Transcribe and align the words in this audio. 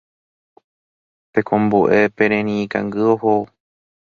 Tekomboʼe 1.33 1.99
pererĩ 2.15 2.53
ikangy 2.63 2.99
ohóvo. 3.11 3.35